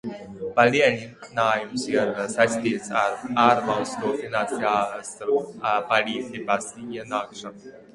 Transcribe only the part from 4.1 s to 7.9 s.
finansiālās palīdzības ienākšanu.